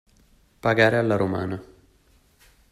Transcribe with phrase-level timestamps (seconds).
[0.63, 1.63] Pagare alla romana.